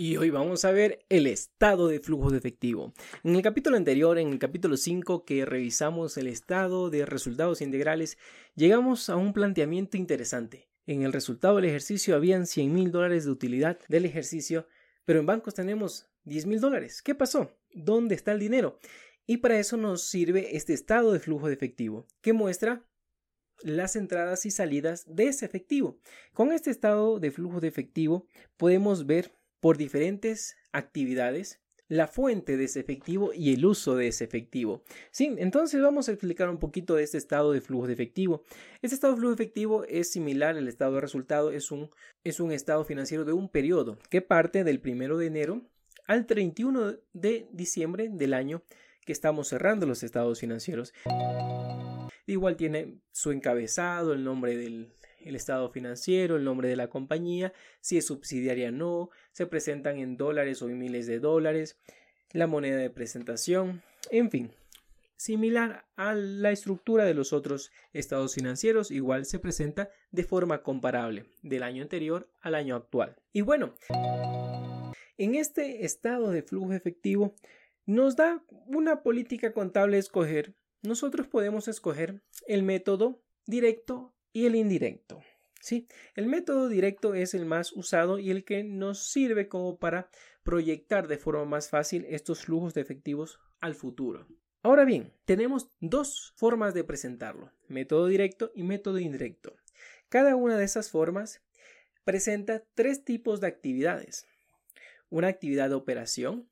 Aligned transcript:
Y 0.00 0.16
hoy 0.16 0.30
vamos 0.30 0.64
a 0.64 0.72
ver 0.72 1.04
el 1.10 1.26
estado 1.26 1.86
de 1.88 2.00
flujo 2.00 2.30
de 2.30 2.38
efectivo. 2.38 2.94
En 3.22 3.36
el 3.36 3.42
capítulo 3.42 3.76
anterior, 3.76 4.18
en 4.18 4.28
el 4.28 4.38
capítulo 4.38 4.78
5, 4.78 5.26
que 5.26 5.44
revisamos 5.44 6.16
el 6.16 6.26
estado 6.26 6.88
de 6.88 7.04
resultados 7.04 7.60
integrales, 7.60 8.16
llegamos 8.54 9.10
a 9.10 9.16
un 9.16 9.34
planteamiento 9.34 9.98
interesante. 9.98 10.70
En 10.86 11.02
el 11.02 11.12
resultado 11.12 11.56
del 11.56 11.66
ejercicio 11.66 12.16
habían 12.16 12.46
100 12.46 12.72
mil 12.72 12.90
dólares 12.90 13.26
de 13.26 13.30
utilidad 13.30 13.78
del 13.88 14.06
ejercicio, 14.06 14.66
pero 15.04 15.20
en 15.20 15.26
bancos 15.26 15.52
tenemos 15.52 16.08
10 16.24 16.46
mil 16.46 16.60
dólares. 16.60 17.02
¿Qué 17.02 17.14
pasó? 17.14 17.52
¿Dónde 17.74 18.14
está 18.14 18.32
el 18.32 18.38
dinero? 18.38 18.78
Y 19.26 19.36
para 19.36 19.58
eso 19.58 19.76
nos 19.76 20.04
sirve 20.04 20.56
este 20.56 20.72
estado 20.72 21.12
de 21.12 21.20
flujo 21.20 21.48
de 21.48 21.52
efectivo, 21.52 22.06
que 22.22 22.32
muestra 22.32 22.86
las 23.62 23.96
entradas 23.96 24.46
y 24.46 24.50
salidas 24.50 25.04
de 25.06 25.28
ese 25.28 25.44
efectivo. 25.44 26.00
Con 26.32 26.52
este 26.52 26.70
estado 26.70 27.20
de 27.20 27.30
flujo 27.30 27.60
de 27.60 27.68
efectivo 27.68 28.26
podemos 28.56 29.04
ver 29.04 29.38
por 29.60 29.76
diferentes 29.76 30.56
actividades 30.72 31.60
la 31.90 32.06
fuente 32.06 32.56
de 32.56 32.64
ese 32.64 32.78
efectivo 32.78 33.32
y 33.34 33.52
el 33.52 33.66
uso 33.66 33.96
de 33.96 34.06
ese 34.06 34.22
efectivo. 34.22 34.84
Sí, 35.10 35.34
entonces 35.38 35.82
vamos 35.82 36.08
a 36.08 36.12
explicar 36.12 36.48
un 36.48 36.58
poquito 36.58 36.94
de 36.94 37.02
este 37.02 37.18
estado 37.18 37.52
de 37.52 37.60
flujo 37.60 37.88
de 37.88 37.94
efectivo. 37.94 38.44
Este 38.80 38.94
estado 38.94 39.14
de 39.14 39.18
flujo 39.18 39.34
de 39.34 39.42
efectivo 39.42 39.84
es 39.84 40.12
similar 40.12 40.56
al 40.56 40.68
estado 40.68 40.94
de 40.94 41.00
resultado, 41.00 41.50
es 41.50 41.72
un, 41.72 41.90
es 42.22 42.38
un 42.38 42.52
estado 42.52 42.84
financiero 42.84 43.24
de 43.24 43.32
un 43.32 43.48
periodo 43.48 43.98
que 44.08 44.22
parte 44.22 44.62
del 44.62 44.80
primero 44.80 45.18
de 45.18 45.26
enero 45.26 45.62
al 46.06 46.26
31 46.26 46.94
de 47.12 47.48
diciembre 47.52 48.08
del 48.08 48.34
año 48.34 48.62
que 49.04 49.12
estamos 49.12 49.48
cerrando 49.48 49.84
los 49.84 50.04
estados 50.04 50.38
financieros. 50.38 50.94
Igual 52.26 52.56
tiene 52.56 53.00
su 53.10 53.32
encabezado, 53.32 54.12
el 54.12 54.22
nombre 54.22 54.56
del, 54.56 54.92
el 55.20 55.36
estado 55.36 55.70
financiero, 55.70 56.36
el 56.36 56.44
nombre 56.44 56.68
de 56.68 56.76
la 56.76 56.88
compañía, 56.88 57.52
si 57.80 57.98
es 57.98 58.06
subsidiaria 58.06 58.68
o 58.68 58.72
no, 58.72 59.10
se 59.32 59.46
presentan 59.46 59.98
en 59.98 60.16
dólares 60.16 60.62
o 60.62 60.68
en 60.68 60.78
miles 60.78 61.06
de 61.06 61.18
dólares, 61.18 61.78
la 62.32 62.46
moneda 62.46 62.76
de 62.76 62.90
presentación, 62.90 63.82
en 64.10 64.30
fin. 64.30 64.50
Similar 65.16 65.84
a 65.96 66.14
la 66.14 66.50
estructura 66.50 67.04
de 67.04 67.12
los 67.12 67.34
otros 67.34 67.70
estados 67.92 68.34
financieros, 68.34 68.90
igual 68.90 69.26
se 69.26 69.38
presenta 69.38 69.90
de 70.10 70.24
forma 70.24 70.62
comparable 70.62 71.26
del 71.42 71.62
año 71.62 71.82
anterior 71.82 72.30
al 72.40 72.54
año 72.54 72.74
actual. 72.74 73.16
Y 73.32 73.42
bueno, 73.42 73.74
en 75.18 75.34
este 75.34 75.84
estado 75.84 76.30
de 76.30 76.42
flujo 76.42 76.72
efectivo 76.72 77.34
nos 77.84 78.16
da 78.16 78.42
una 78.66 79.02
política 79.02 79.52
contable 79.52 79.98
escoger. 79.98 80.54
Nosotros 80.82 81.26
podemos 81.26 81.68
escoger 81.68 82.22
el 82.46 82.62
método 82.62 83.20
directo 83.44 84.14
y 84.32 84.46
el 84.46 84.54
indirecto. 84.56 85.22
¿sí? 85.60 85.86
El 86.14 86.26
método 86.26 86.68
directo 86.68 87.14
es 87.14 87.34
el 87.34 87.46
más 87.46 87.72
usado 87.72 88.18
y 88.18 88.30
el 88.30 88.44
que 88.44 88.64
nos 88.64 89.10
sirve 89.10 89.48
como 89.48 89.78
para 89.78 90.10
proyectar 90.42 91.06
de 91.06 91.18
forma 91.18 91.44
más 91.44 91.68
fácil 91.68 92.06
estos 92.08 92.44
flujos 92.44 92.74
de 92.74 92.80
efectivos 92.80 93.38
al 93.60 93.74
futuro. 93.74 94.26
Ahora 94.62 94.84
bien, 94.84 95.12
tenemos 95.24 95.70
dos 95.80 96.34
formas 96.36 96.74
de 96.74 96.84
presentarlo, 96.84 97.50
método 97.68 98.06
directo 98.06 98.52
y 98.54 98.62
método 98.62 98.98
indirecto. 98.98 99.56
Cada 100.08 100.36
una 100.36 100.58
de 100.58 100.64
esas 100.64 100.90
formas 100.90 101.40
presenta 102.04 102.62
tres 102.74 103.04
tipos 103.04 103.40
de 103.40 103.46
actividades. 103.46 104.26
Una 105.08 105.28
actividad 105.28 105.68
de 105.70 105.76
operación, 105.76 106.48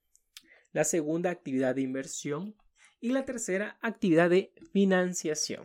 la 0.72 0.84
segunda 0.84 1.30
actividad 1.30 1.74
de 1.74 1.82
inversión 1.82 2.56
y 3.00 3.10
la 3.10 3.24
tercera 3.24 3.78
actividad 3.80 4.30
de 4.30 4.52
financiación 4.72 5.64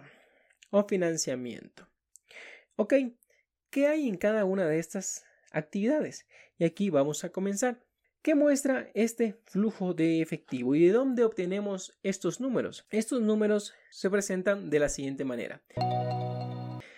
o 0.69 0.83
financiamiento. 0.87 1.87
Ok, 2.75 2.95
¿qué 3.69 3.85
hay 3.85 4.07
en 4.07 4.17
cada 4.17 4.45
una 4.45 4.65
de 4.65 4.79
estas 4.79 5.25
actividades? 5.51 6.25
Y 6.57 6.65
aquí 6.65 6.89
vamos 6.89 7.23
a 7.23 7.29
comenzar. 7.29 7.83
¿Qué 8.23 8.33
muestra 8.33 8.89
este 8.95 9.37
flujo 9.45 9.93
de 9.93 10.21
efectivo 10.21 10.73
y 10.73 10.87
de 10.87 10.91
dónde 10.91 11.23
obtenemos 11.23 11.95
estos 12.01 12.39
números? 12.39 12.87
Estos 12.89 13.21
números 13.21 13.75
se 13.91 14.09
presentan 14.09 14.71
de 14.71 14.79
la 14.79 14.89
siguiente 14.89 15.23
manera. 15.23 15.61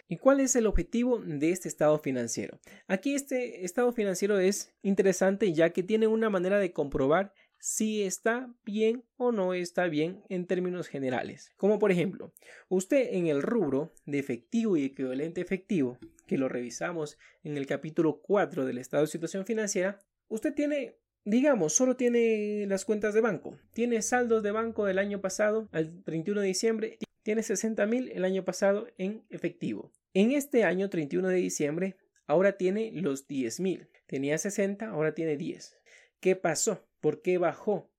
¿Y 0.08 0.16
cuál 0.18 0.40
es 0.40 0.56
el 0.56 0.66
objetivo 0.66 1.20
de 1.20 1.52
este 1.52 1.68
estado 1.68 2.00
financiero? 2.00 2.60
Aquí 2.88 3.14
este 3.14 3.66
estado 3.66 3.92
financiero 3.92 4.40
es 4.40 4.74
interesante 4.82 5.52
ya 5.52 5.72
que 5.72 5.84
tiene 5.84 6.08
una 6.08 6.30
manera 6.30 6.58
de 6.58 6.72
comprobar 6.72 7.34
si 7.66 8.04
está 8.04 8.54
bien 8.64 9.04
o 9.18 9.32
no 9.32 9.56
está 9.56 9.88
bien 9.88 10.22
en 10.30 10.46
términos 10.46 10.88
generales. 10.88 11.52
Como 11.58 11.80
por 11.80 11.92
ejemplo, 11.92 12.32
usted 12.70 13.16
en 13.16 13.26
el 13.26 13.42
rubro 13.42 13.92
de 14.06 14.20
efectivo 14.20 14.78
y 14.78 14.86
equivalente 14.86 15.42
efectivo, 15.42 15.98
que 16.28 16.38
lo 16.38 16.48
revisamos 16.48 17.18
en 17.44 17.58
el 17.58 17.66
capítulo 17.66 18.22
4 18.22 18.66
del 18.66 18.78
estado 18.78 19.02
de 19.02 19.08
situación 19.08 19.48
financiera, 19.48 20.00
usted 20.28 20.54
tiene 20.54 21.00
Digamos, 21.28 21.74
solo 21.74 21.96
tiene 21.96 22.68
las 22.68 22.86
cuentas 22.86 23.16
de 23.16 23.22
banco. 23.22 23.58
Tiene 23.74 24.04
saldos 24.04 24.44
de 24.44 24.52
banco 24.52 24.86
del 24.86 25.00
año 25.00 25.22
pasado 25.22 25.68
al 25.72 26.04
31 26.04 26.42
de 26.42 26.48
diciembre. 26.48 27.00
Tiene 27.24 27.42
60 27.42 27.84
mil 27.88 28.12
el 28.12 28.26
año 28.26 28.46
pasado 28.46 28.86
en 29.00 29.24
efectivo. 29.32 29.92
En 30.14 30.34
este 30.34 30.66
año 30.66 30.88
31 30.88 31.30
de 31.30 31.38
diciembre, 31.38 31.98
ahora 32.28 32.58
tiene 32.58 32.92
los 32.94 33.28
10 33.28 33.60
mil. 33.60 33.90
Tenía 34.06 34.38
60, 34.38 34.88
ahora 34.88 35.16
tiene 35.16 35.36
10. 35.36 35.80
¿Qué 36.20 36.36
pasó? 36.36 36.86
¿Por 37.06 37.22
qué 37.22 37.38
bajó? 37.38 37.92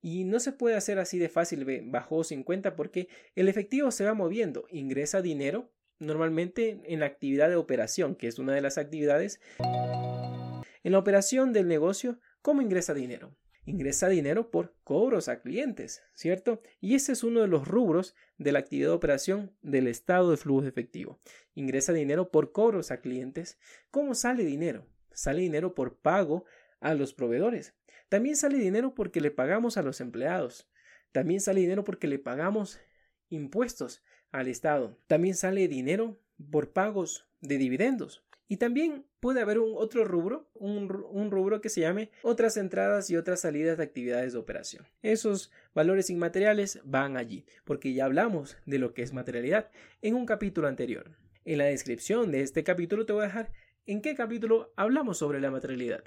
Y 0.00 0.24
no 0.24 0.40
se 0.40 0.50
puede 0.50 0.76
hacer 0.76 0.98
así 0.98 1.18
de 1.18 1.28
fácil, 1.28 1.66
bajó 1.90 2.24
50 2.24 2.74
porque 2.74 3.06
el 3.34 3.50
efectivo 3.50 3.90
se 3.90 4.06
va 4.06 4.14
moviendo, 4.14 4.64
ingresa 4.70 5.20
dinero 5.20 5.74
normalmente 5.98 6.80
en 6.86 7.00
la 7.00 7.04
actividad 7.04 7.50
de 7.50 7.56
operación, 7.56 8.14
que 8.14 8.28
es 8.28 8.38
una 8.38 8.54
de 8.54 8.62
las 8.62 8.78
actividades. 8.78 9.42
En 9.58 10.92
la 10.92 10.98
operación 10.98 11.52
del 11.52 11.68
negocio, 11.68 12.18
¿cómo 12.40 12.62
ingresa 12.62 12.94
dinero? 12.94 13.36
Ingresa 13.66 14.08
dinero 14.08 14.50
por 14.50 14.74
cobros 14.84 15.28
a 15.28 15.42
clientes, 15.42 16.02
¿cierto? 16.14 16.62
Y 16.80 16.94
ese 16.94 17.12
es 17.12 17.24
uno 17.24 17.42
de 17.42 17.48
los 17.48 17.68
rubros 17.68 18.14
de 18.38 18.52
la 18.52 18.60
actividad 18.60 18.88
de 18.88 18.94
operación 18.94 19.54
del 19.60 19.86
estado 19.86 20.30
de 20.30 20.38
flujo 20.38 20.62
de 20.62 20.70
efectivo. 20.70 21.20
Ingresa 21.54 21.92
dinero 21.92 22.30
por 22.30 22.52
cobros 22.52 22.90
a 22.90 23.02
clientes. 23.02 23.58
¿Cómo 23.90 24.14
sale 24.14 24.44
dinero? 24.46 24.86
Sale 25.12 25.42
dinero 25.42 25.74
por 25.74 25.98
pago 25.98 26.46
a 26.80 26.94
los 26.94 27.12
proveedores. 27.12 27.75
También 28.08 28.36
sale 28.36 28.58
dinero 28.58 28.94
porque 28.94 29.20
le 29.20 29.30
pagamos 29.30 29.76
a 29.76 29.82
los 29.82 30.00
empleados. 30.00 30.68
También 31.12 31.40
sale 31.40 31.60
dinero 31.60 31.84
porque 31.84 32.06
le 32.06 32.18
pagamos 32.18 32.80
impuestos 33.28 34.02
al 34.30 34.48
Estado. 34.48 34.98
También 35.06 35.34
sale 35.34 35.66
dinero 35.68 36.20
por 36.50 36.72
pagos 36.72 37.28
de 37.40 37.58
dividendos. 37.58 38.22
Y 38.48 38.58
también 38.58 39.04
puede 39.18 39.40
haber 39.40 39.58
un 39.58 39.72
otro 39.74 40.04
rubro, 40.04 40.48
un, 40.54 40.88
rubro 40.88 41.60
que 41.60 41.68
se 41.68 41.80
llame 41.80 42.10
otras 42.22 42.56
entradas 42.56 43.10
y 43.10 43.16
otras 43.16 43.40
salidas 43.40 43.76
de 43.76 43.82
actividades 43.82 44.34
de 44.34 44.38
operación. 44.38 44.86
Esos 45.02 45.50
valores 45.74 46.10
inmateriales 46.10 46.80
van 46.84 47.16
allí, 47.16 47.44
porque 47.64 47.92
ya 47.92 48.04
hablamos 48.04 48.56
de 48.64 48.78
lo 48.78 48.94
que 48.94 49.02
es 49.02 49.12
materialidad 49.12 49.70
en 50.00 50.14
un 50.14 50.26
capítulo 50.26 50.68
anterior. 50.68 51.16
En 51.44 51.58
la 51.58 51.64
descripción 51.64 52.30
de 52.30 52.42
este 52.42 52.62
capítulo 52.62 53.04
te 53.04 53.12
voy 53.12 53.22
a 53.22 53.26
dejar 53.26 53.52
en 53.84 54.00
qué 54.00 54.14
capítulo 54.14 54.72
hablamos 54.76 55.18
sobre 55.18 55.40
la 55.40 55.50
materialidad. 55.50 56.04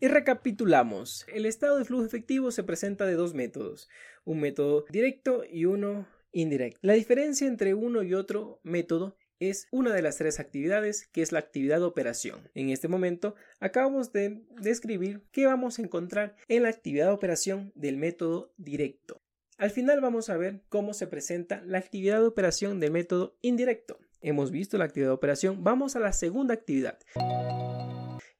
Y 0.00 0.06
recapitulamos. 0.06 1.26
El 1.32 1.44
estado 1.44 1.78
de 1.78 1.84
flujo 1.84 2.04
efectivo 2.04 2.50
se 2.52 2.62
presenta 2.62 3.04
de 3.04 3.14
dos 3.14 3.34
métodos, 3.34 3.88
un 4.24 4.40
método 4.40 4.84
directo 4.90 5.42
y 5.50 5.64
uno 5.64 6.06
indirecto. 6.30 6.78
La 6.82 6.92
diferencia 6.92 7.48
entre 7.48 7.74
uno 7.74 8.04
y 8.04 8.14
otro 8.14 8.60
método 8.62 9.16
es 9.40 9.66
una 9.70 9.92
de 9.92 10.02
las 10.02 10.16
tres 10.16 10.38
actividades 10.38 11.08
que 11.08 11.22
es 11.22 11.32
la 11.32 11.40
actividad 11.40 11.78
de 11.78 11.84
operación. 11.84 12.48
En 12.54 12.70
este 12.70 12.86
momento 12.86 13.34
acabamos 13.58 14.12
de 14.12 14.44
describir 14.60 15.22
qué 15.32 15.46
vamos 15.46 15.78
a 15.78 15.82
encontrar 15.82 16.36
en 16.48 16.62
la 16.62 16.68
actividad 16.68 17.06
de 17.06 17.12
operación 17.12 17.72
del 17.74 17.96
método 17.96 18.52
directo. 18.56 19.20
Al 19.56 19.70
final 19.70 20.00
vamos 20.00 20.28
a 20.28 20.36
ver 20.36 20.62
cómo 20.68 20.94
se 20.94 21.08
presenta 21.08 21.62
la 21.64 21.78
actividad 21.78 22.20
de 22.20 22.26
operación 22.26 22.78
del 22.78 22.92
método 22.92 23.36
indirecto. 23.42 23.98
Hemos 24.20 24.52
visto 24.52 24.78
la 24.78 24.84
actividad 24.84 25.10
de 25.10 25.14
operación, 25.14 25.64
vamos 25.64 25.96
a 25.96 26.00
la 26.00 26.12
segunda 26.12 26.54
actividad 26.54 26.98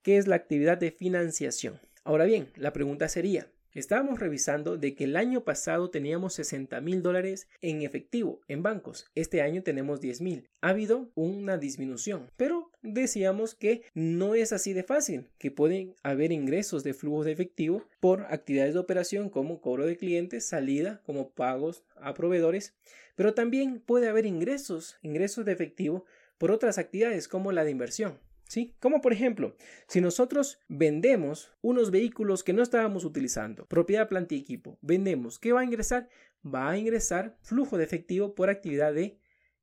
que 0.08 0.16
es 0.16 0.26
la 0.26 0.36
actividad 0.36 0.78
de 0.78 0.90
financiación. 0.90 1.78
Ahora 2.02 2.24
bien, 2.24 2.48
la 2.56 2.72
pregunta 2.72 3.10
sería, 3.10 3.52
Estábamos 3.74 4.18
revisando 4.18 4.78
de 4.78 4.94
que 4.94 5.04
el 5.04 5.16
año 5.16 5.44
pasado 5.44 5.90
teníamos 5.90 6.32
60 6.32 6.80
mil 6.80 7.02
dólares 7.02 7.46
en 7.60 7.82
efectivo 7.82 8.40
en 8.48 8.62
bancos. 8.62 9.04
Este 9.14 9.42
año 9.42 9.62
tenemos 9.62 10.00
10 10.00 10.22
mil. 10.22 10.48
Ha 10.62 10.70
habido 10.70 11.10
una 11.14 11.58
disminución, 11.58 12.30
pero 12.38 12.72
decíamos 12.80 13.54
que 13.54 13.82
no 13.92 14.34
es 14.34 14.54
así 14.54 14.72
de 14.72 14.82
fácil, 14.82 15.28
que 15.36 15.50
pueden 15.50 15.94
haber 16.02 16.32
ingresos 16.32 16.84
de 16.84 16.94
flujo 16.94 17.24
de 17.24 17.32
efectivo 17.32 17.84
por 18.00 18.22
actividades 18.30 18.72
de 18.72 18.80
operación 18.80 19.28
como 19.28 19.60
cobro 19.60 19.84
de 19.84 19.98
clientes, 19.98 20.46
salida 20.48 21.02
como 21.04 21.28
pagos 21.32 21.84
a 21.96 22.14
proveedores, 22.14 22.74
pero 23.14 23.34
también 23.34 23.78
puede 23.80 24.08
haber 24.08 24.24
ingresos, 24.24 24.96
ingresos 25.02 25.44
de 25.44 25.52
efectivo 25.52 26.06
por 26.38 26.50
otras 26.50 26.78
actividades 26.78 27.28
como 27.28 27.52
la 27.52 27.64
de 27.64 27.72
inversión. 27.72 28.18
¿Sí? 28.48 28.74
Como 28.80 29.02
por 29.02 29.12
ejemplo, 29.12 29.54
si 29.86 30.00
nosotros 30.00 30.58
vendemos 30.68 31.52
unos 31.60 31.90
vehículos 31.90 32.42
que 32.42 32.54
no 32.54 32.62
estábamos 32.62 33.04
utilizando, 33.04 33.66
propiedad, 33.66 34.08
planta 34.08 34.34
y 34.34 34.38
equipo, 34.38 34.78
vendemos, 34.80 35.38
¿qué 35.38 35.52
va 35.52 35.60
a 35.60 35.64
ingresar? 35.64 36.08
Va 36.44 36.70
a 36.70 36.78
ingresar 36.78 37.36
flujo 37.42 37.76
de 37.76 37.84
efectivo 37.84 38.34
por 38.34 38.48
actividad 38.48 38.94
de 38.94 39.18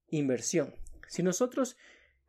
inversión. 0.09 0.75
Si 1.07 1.23
nosotros 1.23 1.77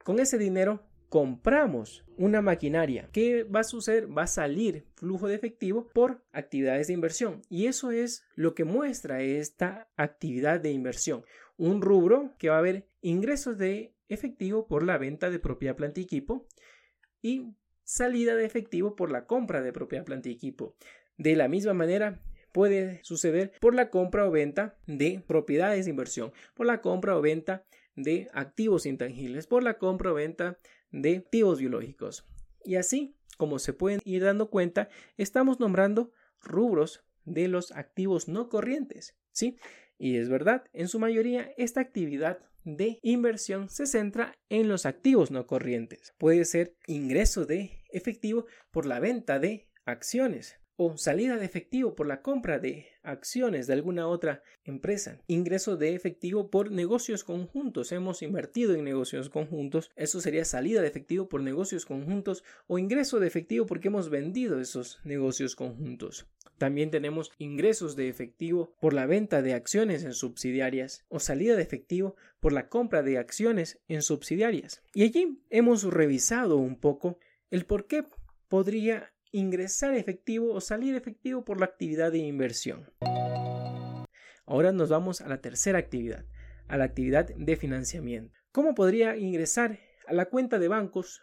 con 0.02 0.18
ese 0.18 0.38
dinero 0.38 0.82
compramos 1.10 2.04
una 2.16 2.40
maquinaria, 2.40 3.10
¿qué 3.12 3.44
va 3.44 3.60
a 3.60 3.64
suceder? 3.64 4.06
Va 4.16 4.22
a 4.22 4.26
salir 4.26 4.86
flujo 4.94 5.28
de 5.28 5.34
efectivo 5.34 5.88
por 5.92 6.24
actividades 6.32 6.86
de 6.86 6.94
inversión. 6.94 7.42
Y 7.50 7.66
eso 7.66 7.90
es 7.90 8.24
lo 8.34 8.54
que 8.54 8.64
muestra 8.64 9.20
esta 9.20 9.90
actividad 9.96 10.60
de 10.60 10.70
inversión. 10.70 11.22
Un 11.58 11.82
rubro 11.82 12.34
que 12.38 12.48
va 12.48 12.56
a 12.56 12.60
haber 12.60 12.88
ingresos 13.02 13.58
de 13.58 13.95
efectivo 14.08 14.66
por 14.66 14.82
la 14.82 14.98
venta 14.98 15.30
de 15.30 15.38
propiedad, 15.38 15.76
planta 15.76 16.00
y 16.00 16.04
equipo 16.04 16.46
y 17.22 17.54
salida 17.82 18.34
de 18.34 18.44
efectivo 18.44 18.96
por 18.96 19.10
la 19.10 19.26
compra 19.26 19.62
de 19.62 19.72
propiedad, 19.72 20.04
planta 20.04 20.28
y 20.28 20.32
equipo. 20.32 20.76
De 21.16 21.36
la 21.36 21.48
misma 21.48 21.72
manera, 21.72 22.20
puede 22.52 23.00
suceder 23.04 23.52
por 23.60 23.74
la 23.74 23.90
compra 23.90 24.26
o 24.26 24.30
venta 24.30 24.78
de 24.86 25.22
propiedades 25.26 25.84
de 25.84 25.90
inversión, 25.90 26.32
por 26.54 26.66
la 26.66 26.80
compra 26.80 27.16
o 27.16 27.20
venta 27.20 27.64
de 27.94 28.28
activos 28.32 28.86
intangibles, 28.86 29.46
por 29.46 29.62
la 29.62 29.78
compra 29.78 30.12
o 30.12 30.14
venta 30.14 30.58
de 30.90 31.16
activos 31.16 31.60
biológicos. 31.60 32.26
Y 32.64 32.76
así, 32.76 33.14
como 33.36 33.58
se 33.58 33.72
pueden 33.72 34.00
ir 34.04 34.24
dando 34.24 34.50
cuenta, 34.50 34.88
estamos 35.16 35.60
nombrando 35.60 36.12
rubros 36.40 37.04
de 37.24 37.48
los 37.48 37.72
activos 37.72 38.28
no 38.28 38.48
corrientes, 38.48 39.16
¿sí? 39.32 39.58
Y 39.98 40.16
es 40.16 40.28
verdad, 40.28 40.64
en 40.72 40.88
su 40.88 40.98
mayoría 40.98 41.52
esta 41.56 41.80
actividad 41.80 42.38
de 42.66 42.98
inversión 43.02 43.70
se 43.70 43.86
centra 43.86 44.36
en 44.48 44.68
los 44.68 44.86
activos 44.86 45.30
no 45.30 45.46
corrientes. 45.46 46.12
Puede 46.18 46.44
ser 46.44 46.76
ingreso 46.88 47.46
de 47.46 47.84
efectivo 47.92 48.46
por 48.72 48.86
la 48.86 48.98
venta 48.98 49.38
de 49.38 49.70
acciones, 49.84 50.58
o 50.76 50.96
salida 50.96 51.36
de 51.36 51.46
efectivo 51.46 51.94
por 51.94 52.06
la 52.06 52.22
compra 52.22 52.58
de 52.58 52.86
acciones 53.02 53.66
de 53.66 53.72
alguna 53.72 54.06
otra 54.06 54.42
empresa, 54.64 55.18
ingreso 55.26 55.76
de 55.76 55.94
efectivo 55.94 56.50
por 56.50 56.70
negocios 56.70 57.24
conjuntos, 57.24 57.92
hemos 57.92 58.22
invertido 58.22 58.74
en 58.74 58.84
negocios 58.84 59.30
conjuntos, 59.30 59.90
eso 59.96 60.20
sería 60.20 60.44
salida 60.44 60.82
de 60.82 60.88
efectivo 60.88 61.28
por 61.28 61.40
negocios 61.40 61.86
conjuntos 61.86 62.44
o 62.66 62.78
ingreso 62.78 63.20
de 63.20 63.26
efectivo 63.26 63.66
porque 63.66 63.88
hemos 63.88 64.10
vendido 64.10 64.60
esos 64.60 65.00
negocios 65.04 65.56
conjuntos. 65.56 66.26
También 66.58 66.90
tenemos 66.90 67.32
ingresos 67.38 67.96
de 67.96 68.08
efectivo 68.08 68.74
por 68.80 68.94
la 68.94 69.06
venta 69.06 69.42
de 69.42 69.52
acciones 69.52 70.04
en 70.04 70.14
subsidiarias 70.14 71.04
o 71.08 71.20
salida 71.20 71.54
de 71.54 71.62
efectivo 71.62 72.16
por 72.40 72.52
la 72.52 72.68
compra 72.68 73.02
de 73.02 73.18
acciones 73.18 73.78
en 73.88 74.02
subsidiarias. 74.02 74.82
Y 74.94 75.02
allí 75.02 75.42
hemos 75.50 75.84
revisado 75.84 76.56
un 76.56 76.80
poco 76.80 77.18
el 77.50 77.66
por 77.66 77.86
qué 77.86 78.04
podría 78.48 79.12
ingresar 79.36 79.94
efectivo 79.94 80.54
o 80.54 80.62
salir 80.62 80.94
efectivo 80.94 81.44
por 81.44 81.60
la 81.60 81.66
actividad 81.66 82.10
de 82.10 82.18
inversión. 82.18 82.90
Ahora 84.46 84.72
nos 84.72 84.88
vamos 84.88 85.20
a 85.20 85.28
la 85.28 85.42
tercera 85.42 85.78
actividad, 85.78 86.24
a 86.68 86.78
la 86.78 86.84
actividad 86.84 87.26
de 87.26 87.56
financiamiento. 87.56 88.32
¿Cómo 88.50 88.74
podría 88.74 89.16
ingresar 89.18 89.78
a 90.06 90.14
la 90.14 90.26
cuenta 90.26 90.58
de 90.58 90.68
bancos 90.68 91.20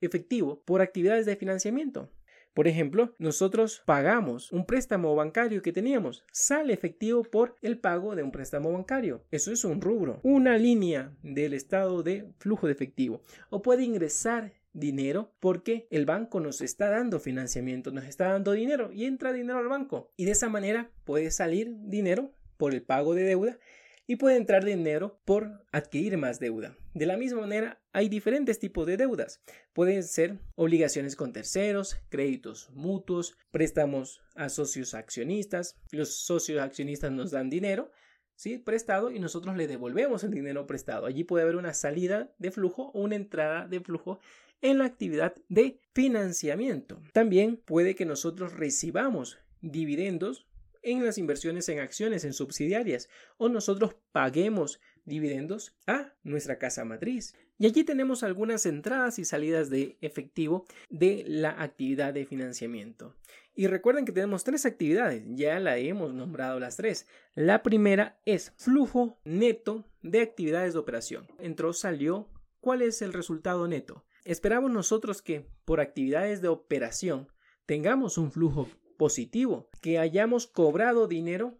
efectivo 0.00 0.62
por 0.64 0.80
actividades 0.80 1.26
de 1.26 1.34
financiamiento? 1.34 2.12
Por 2.54 2.68
ejemplo, 2.68 3.14
nosotros 3.18 3.82
pagamos 3.84 4.52
un 4.52 4.64
préstamo 4.64 5.14
bancario 5.16 5.60
que 5.60 5.72
teníamos, 5.72 6.24
sale 6.32 6.72
efectivo 6.72 7.24
por 7.24 7.56
el 7.62 7.80
pago 7.80 8.14
de 8.14 8.22
un 8.22 8.30
préstamo 8.30 8.72
bancario. 8.72 9.24
Eso 9.32 9.52
es 9.52 9.64
un 9.64 9.80
rubro, 9.80 10.20
una 10.22 10.56
línea 10.56 11.14
del 11.22 11.52
estado 11.52 12.04
de 12.04 12.32
flujo 12.38 12.68
de 12.68 12.74
efectivo. 12.74 13.20
O 13.50 13.60
puede 13.60 13.82
ingresar 13.82 14.54
dinero 14.76 15.32
porque 15.40 15.88
el 15.90 16.06
banco 16.06 16.38
nos 16.40 16.60
está 16.60 16.90
dando 16.90 17.18
financiamiento, 17.18 17.90
nos 17.90 18.04
está 18.04 18.28
dando 18.28 18.52
dinero 18.52 18.92
y 18.92 19.06
entra 19.06 19.32
dinero 19.32 19.58
al 19.58 19.68
banco. 19.68 20.12
Y 20.16 20.26
de 20.26 20.32
esa 20.32 20.48
manera 20.48 20.90
puede 21.04 21.30
salir 21.30 21.72
dinero 21.80 22.30
por 22.56 22.74
el 22.74 22.82
pago 22.82 23.14
de 23.14 23.24
deuda 23.24 23.58
y 24.06 24.16
puede 24.16 24.36
entrar 24.36 24.64
dinero 24.64 25.18
por 25.24 25.64
adquirir 25.72 26.16
más 26.16 26.38
deuda. 26.38 26.76
De 26.94 27.06
la 27.06 27.16
misma 27.16 27.40
manera, 27.40 27.80
hay 27.92 28.08
diferentes 28.08 28.58
tipos 28.58 28.86
de 28.86 28.96
deudas. 28.96 29.40
Pueden 29.72 30.04
ser 30.04 30.38
obligaciones 30.54 31.16
con 31.16 31.32
terceros, 31.32 31.96
créditos 32.08 32.70
mutuos, 32.72 33.36
préstamos 33.50 34.22
a 34.34 34.48
socios 34.48 34.94
accionistas. 34.94 35.76
Los 35.90 36.14
socios 36.16 36.60
accionistas 36.60 37.10
nos 37.10 37.32
dan 37.32 37.50
dinero, 37.50 37.90
¿sí? 38.36 38.58
prestado 38.58 39.10
y 39.10 39.18
nosotros 39.18 39.56
le 39.56 39.66
devolvemos 39.66 40.22
el 40.22 40.30
dinero 40.30 40.66
prestado. 40.66 41.06
Allí 41.06 41.24
puede 41.24 41.42
haber 41.42 41.56
una 41.56 41.74
salida 41.74 42.30
de 42.38 42.50
flujo 42.50 42.90
o 42.94 43.00
una 43.00 43.16
entrada 43.16 43.66
de 43.66 43.80
flujo 43.80 44.20
en 44.62 44.78
la 44.78 44.84
actividad 44.84 45.34
de 45.48 45.80
financiamiento. 45.92 47.02
También 47.12 47.56
puede 47.56 47.94
que 47.94 48.06
nosotros 48.06 48.52
recibamos 48.52 49.38
dividendos 49.60 50.46
en 50.82 51.04
las 51.04 51.18
inversiones 51.18 51.68
en 51.68 51.80
acciones 51.80 52.24
en 52.24 52.32
subsidiarias 52.32 53.08
o 53.38 53.48
nosotros 53.48 53.96
paguemos 54.12 54.80
dividendos 55.04 55.74
a 55.86 56.12
nuestra 56.22 56.58
casa 56.58 56.84
matriz. 56.84 57.34
Y 57.58 57.66
allí 57.66 57.84
tenemos 57.84 58.22
algunas 58.22 58.66
entradas 58.66 59.18
y 59.18 59.24
salidas 59.24 59.70
de 59.70 59.96
efectivo 60.00 60.66
de 60.90 61.24
la 61.26 61.62
actividad 61.62 62.12
de 62.12 62.26
financiamiento. 62.26 63.14
Y 63.58 63.68
recuerden 63.68 64.04
que 64.04 64.12
tenemos 64.12 64.44
tres 64.44 64.66
actividades, 64.66 65.24
ya 65.28 65.58
la 65.58 65.78
hemos 65.78 66.12
nombrado 66.12 66.60
las 66.60 66.76
tres. 66.76 67.06
La 67.34 67.62
primera 67.62 68.20
es 68.26 68.52
flujo 68.58 69.18
neto 69.24 69.86
de 70.02 70.20
actividades 70.20 70.74
de 70.74 70.78
operación. 70.78 71.26
Entró, 71.38 71.72
salió. 71.72 72.28
¿Cuál 72.60 72.82
es 72.82 73.00
el 73.00 73.14
resultado 73.14 73.66
neto? 73.66 74.04
Esperamos 74.24 74.70
nosotros 74.70 75.22
que 75.22 75.48
por 75.64 75.80
actividades 75.80 76.42
de 76.42 76.48
operación 76.48 77.28
tengamos 77.64 78.18
un 78.18 78.30
flujo 78.30 78.68
positivo, 78.98 79.70
que 79.80 79.98
hayamos 79.98 80.46
cobrado 80.46 81.08
dinero 81.08 81.58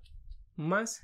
más 0.54 1.02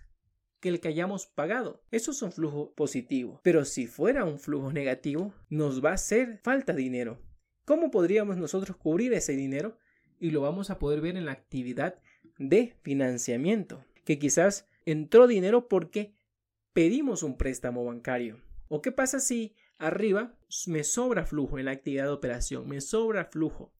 que 0.60 0.68
el 0.68 0.80
que 0.80 0.88
hayamos 0.88 1.26
pagado. 1.26 1.82
Eso 1.90 2.10
es 2.10 2.20
un 2.20 2.32
flujo 2.32 2.74
positivo. 2.74 3.40
Pero 3.42 3.64
si 3.64 3.86
fuera 3.86 4.26
un 4.26 4.38
flujo 4.38 4.72
negativo, 4.72 5.32
nos 5.48 5.82
va 5.82 5.90
a 5.90 5.94
hacer 5.94 6.40
falta 6.42 6.74
dinero. 6.74 7.18
¿Cómo 7.64 7.90
podríamos 7.90 8.36
nosotros 8.36 8.76
cubrir 8.76 9.14
ese 9.14 9.32
dinero? 9.32 9.78
Y 10.22 10.30
lo 10.30 10.40
vamos 10.40 10.70
a 10.70 10.78
poder 10.78 11.00
ver 11.00 11.16
en 11.16 11.24
la 11.24 11.32
actividad 11.32 11.98
de 12.38 12.76
financiamiento, 12.82 13.84
que 14.04 14.20
quizás 14.20 14.68
entró 14.86 15.26
dinero 15.26 15.66
porque 15.66 16.14
pedimos 16.72 17.24
un 17.24 17.36
préstamo 17.36 17.84
bancario. 17.84 18.40
¿O 18.68 18.80
qué 18.82 18.92
pasa 18.92 19.18
si 19.18 19.56
arriba 19.82 20.32
me 20.68 20.84
sobra 20.84 21.26
flujo 21.26 21.58
en 21.58 21.64
la 21.64 21.72
actividad 21.72 22.04
de 22.04 22.10
operación, 22.10 22.68
me 22.68 22.80
sobra 22.80 23.24
flujo. 23.24 23.72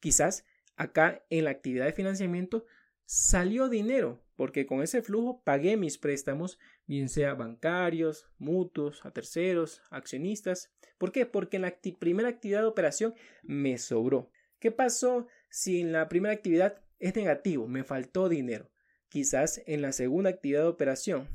Quizás 0.00 0.44
acá 0.74 1.24
en 1.30 1.44
la 1.44 1.50
actividad 1.50 1.84
de 1.84 1.92
financiamiento 1.92 2.66
salió 3.04 3.68
dinero, 3.68 4.20
porque 4.34 4.66
con 4.66 4.82
ese 4.82 5.00
flujo 5.00 5.42
pagué 5.44 5.76
mis 5.76 5.96
préstamos, 5.96 6.58
bien 6.86 7.08
sea 7.08 7.34
bancarios, 7.34 8.26
mutuos, 8.38 9.06
a 9.06 9.12
terceros, 9.12 9.80
accionistas. 9.90 10.72
¿Por 10.98 11.12
qué? 11.12 11.24
Porque 11.24 11.56
en 11.56 11.62
la 11.62 11.76
primera 12.00 12.28
actividad 12.28 12.62
de 12.62 12.66
operación 12.66 13.14
me 13.44 13.78
sobró. 13.78 14.32
¿Qué 14.58 14.72
pasó 14.72 15.28
si 15.54 15.80
en 15.80 15.92
la 15.92 16.08
primera 16.08 16.34
actividad 16.34 16.82
es 16.98 17.14
negativo? 17.14 17.68
Me 17.68 17.84
faltó 17.84 18.28
dinero. 18.28 18.72
Quizás 19.08 19.62
en 19.66 19.82
la 19.82 19.92
segunda 19.92 20.30
actividad 20.30 20.62
de 20.62 20.66
operación, 20.66 21.28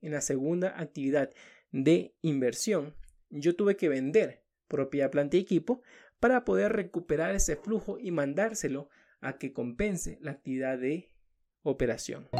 en 0.00 0.12
la 0.12 0.22
segunda 0.22 0.80
actividad 0.80 1.30
de 1.72 2.16
inversión, 2.22 2.94
yo 3.28 3.54
tuve 3.54 3.76
que 3.76 3.90
vender 3.90 4.46
propia 4.66 5.10
planta 5.10 5.36
y 5.36 5.40
equipo 5.40 5.82
para 6.20 6.46
poder 6.46 6.72
recuperar 6.72 7.34
ese 7.34 7.56
flujo 7.56 7.98
y 8.00 8.12
mandárselo 8.12 8.88
a 9.20 9.36
que 9.36 9.52
compense 9.52 10.16
la 10.22 10.30
actividad 10.30 10.78
de 10.78 11.12
operación. 11.62 12.30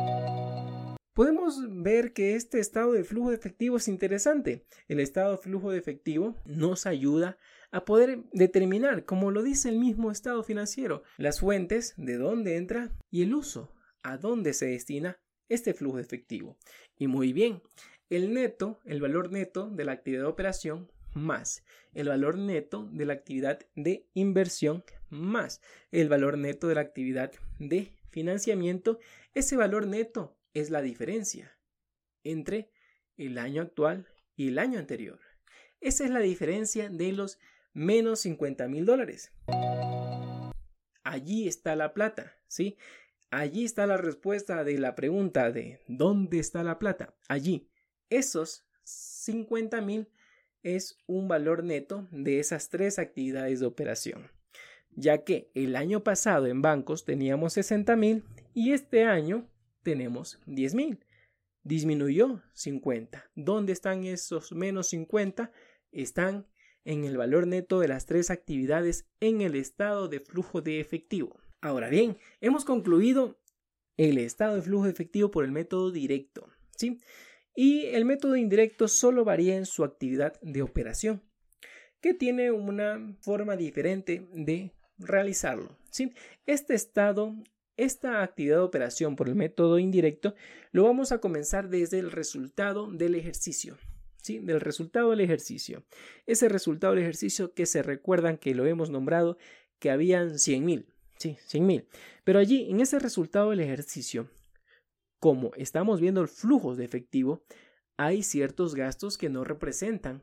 Podemos 1.12 1.60
ver 1.82 2.14
que 2.14 2.34
este 2.34 2.60
estado 2.60 2.92
de 2.92 3.04
flujo 3.04 3.28
de 3.28 3.36
efectivo 3.36 3.76
es 3.76 3.88
interesante. 3.88 4.64
El 4.88 5.00
estado 5.00 5.32
de 5.32 5.38
flujo 5.38 5.70
de 5.70 5.78
efectivo 5.78 6.34
nos 6.46 6.86
ayuda 6.86 7.28
a 7.28 7.36
poder 7.84 8.24
determinar, 8.32 9.04
como 9.04 9.30
lo 9.30 9.42
dice 9.42 9.68
el 9.68 9.78
mismo 9.78 10.10
estado 10.10 10.42
financiero, 10.42 11.02
las 11.16 11.40
fuentes, 11.40 11.94
de 11.96 12.16
dónde 12.16 12.56
entra 12.56 12.90
y 13.10 13.22
el 13.22 13.34
uso, 13.34 13.74
a 14.02 14.16
dónde 14.16 14.54
se 14.54 14.66
destina 14.66 15.18
este 15.48 15.74
flujo 15.74 15.96
de 15.96 16.02
efectivo. 16.02 16.56
Y 16.96 17.06
muy 17.06 17.32
bien, 17.32 17.62
el 18.10 18.32
neto, 18.32 18.80
el 18.84 19.00
valor 19.00 19.32
neto 19.32 19.68
de 19.70 19.84
la 19.84 19.92
actividad 19.92 20.22
de 20.22 20.28
operación 20.28 20.90
más 21.16 21.64
el 21.94 22.08
valor 22.08 22.36
neto 22.36 22.88
de 22.92 23.06
la 23.06 23.14
actividad 23.14 23.60
de 23.74 24.06
inversión 24.12 24.84
más 25.08 25.62
el 25.90 26.08
valor 26.08 26.36
neto 26.36 26.68
de 26.68 26.74
la 26.74 26.82
actividad 26.82 27.32
de 27.58 27.94
financiamiento, 28.10 28.98
ese 29.34 29.56
valor 29.56 29.86
neto 29.86 30.36
es 30.54 30.70
la 30.70 30.82
diferencia 30.82 31.58
entre 32.22 32.70
el 33.16 33.38
año 33.38 33.62
actual 33.62 34.06
y 34.36 34.48
el 34.48 34.58
año 34.58 34.78
anterior. 34.78 35.20
Esa 35.80 36.04
es 36.04 36.10
la 36.10 36.20
diferencia 36.20 36.88
de 36.88 37.12
los 37.12 37.38
menos 37.76 38.20
50 38.20 38.68
mil 38.68 38.86
dólares. 38.86 39.32
Allí 41.04 41.46
está 41.46 41.76
la 41.76 41.92
plata, 41.92 42.34
¿sí? 42.48 42.78
Allí 43.30 43.64
está 43.64 43.86
la 43.86 43.98
respuesta 43.98 44.64
de 44.64 44.78
la 44.78 44.94
pregunta 44.94 45.52
de 45.52 45.80
¿dónde 45.86 46.38
está 46.38 46.64
la 46.64 46.78
plata? 46.78 47.14
Allí 47.28 47.68
esos 48.08 48.66
50 48.84 49.80
mil 49.82 50.08
es 50.62 50.98
un 51.06 51.28
valor 51.28 51.64
neto 51.64 52.08
de 52.10 52.40
esas 52.40 52.70
tres 52.70 52.98
actividades 52.98 53.60
de 53.60 53.66
operación, 53.66 54.30
ya 54.90 55.22
que 55.22 55.50
el 55.54 55.76
año 55.76 56.02
pasado 56.02 56.46
en 56.46 56.62
bancos 56.62 57.04
teníamos 57.04 57.52
60 57.52 57.94
mil 57.96 58.24
y 58.54 58.72
este 58.72 59.04
año 59.04 59.50
tenemos 59.82 60.40
10 60.46 60.74
mil. 60.74 61.04
Disminuyó 61.62 62.42
50. 62.54 63.30
¿Dónde 63.34 63.72
están 63.72 64.04
esos 64.04 64.52
menos 64.52 64.88
50? 64.88 65.52
Están 65.92 66.46
en 66.86 67.04
el 67.04 67.18
valor 67.18 67.46
neto 67.46 67.80
de 67.80 67.88
las 67.88 68.06
tres 68.06 68.30
actividades 68.30 69.06
en 69.20 69.42
el 69.42 69.56
estado 69.56 70.08
de 70.08 70.20
flujo 70.20 70.62
de 70.62 70.80
efectivo. 70.80 71.38
Ahora 71.60 71.90
bien, 71.90 72.16
hemos 72.40 72.64
concluido 72.64 73.38
el 73.96 74.18
estado 74.18 74.54
de 74.54 74.62
flujo 74.62 74.84
de 74.84 74.92
efectivo 74.92 75.30
por 75.30 75.44
el 75.44 75.52
método 75.52 75.90
directo, 75.90 76.48
¿sí? 76.76 76.98
Y 77.54 77.86
el 77.86 78.04
método 78.04 78.36
indirecto 78.36 78.86
solo 78.88 79.24
varía 79.24 79.56
en 79.56 79.66
su 79.66 79.82
actividad 79.82 80.40
de 80.42 80.62
operación, 80.62 81.22
que 82.00 82.14
tiene 82.14 82.52
una 82.52 83.16
forma 83.20 83.56
diferente 83.56 84.28
de 84.32 84.72
realizarlo, 84.98 85.76
¿sí? 85.90 86.12
Este 86.46 86.74
estado 86.74 87.34
esta 87.76 88.22
actividad 88.22 88.56
de 88.56 88.62
operación 88.62 89.16
por 89.16 89.28
el 89.28 89.34
método 89.34 89.78
indirecto 89.78 90.34
lo 90.72 90.84
vamos 90.84 91.12
a 91.12 91.18
comenzar 91.18 91.68
desde 91.68 91.98
el 91.98 92.10
resultado 92.10 92.90
del 92.90 93.14
ejercicio. 93.14 93.76
Del 94.26 94.60
resultado 94.60 95.10
del 95.10 95.20
ejercicio. 95.20 95.84
Ese 96.26 96.48
resultado 96.48 96.94
del 96.94 97.02
ejercicio 97.02 97.54
que 97.54 97.64
se 97.64 97.82
recuerdan 97.82 98.38
que 98.38 98.54
lo 98.54 98.66
hemos 98.66 98.90
nombrado 98.90 99.38
que 99.78 99.90
habían 99.90 100.34
100.000. 100.34 100.86
Sí, 101.18 101.36
100.000. 101.48 101.86
Pero 102.24 102.38
allí, 102.40 102.68
en 102.68 102.80
ese 102.80 102.98
resultado 102.98 103.50
del 103.50 103.60
ejercicio, 103.60 104.28
como 105.20 105.52
estamos 105.56 106.00
viendo 106.00 106.20
el 106.20 106.28
flujo 106.28 106.74
de 106.74 106.84
efectivo, 106.84 107.44
hay 107.96 108.22
ciertos 108.22 108.74
gastos 108.74 109.16
que 109.16 109.28
no 109.28 109.44
representan 109.44 110.22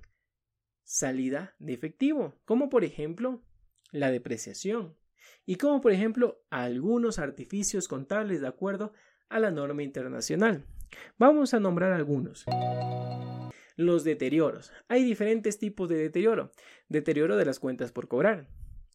salida 0.83 1.55
de 1.59 1.73
efectivo, 1.73 2.35
como 2.45 2.69
por 2.69 2.83
ejemplo 2.83 3.41
la 3.91 4.11
depreciación, 4.11 4.97
y 5.45 5.55
como 5.55 5.81
por 5.81 5.93
ejemplo 5.93 6.43
algunos 6.49 7.19
artificios 7.19 7.87
contables 7.87 8.41
de 8.41 8.47
acuerdo 8.47 8.91
a 9.29 9.39
la 9.39 9.49
norma 9.49 9.81
internacional. 9.81 10.65
Vamos 11.17 11.53
a 11.53 11.59
nombrar 11.59 11.93
algunos. 11.93 12.45
Los 13.75 14.03
deterioros. 14.03 14.71
Hay 14.87 15.03
diferentes 15.03 15.57
tipos 15.57 15.89
de 15.89 15.97
deterioro. 15.97 16.51
Deterioro 16.89 17.37
de 17.37 17.45
las 17.45 17.59
cuentas 17.59 17.91
por 17.91 18.07
cobrar. 18.07 18.47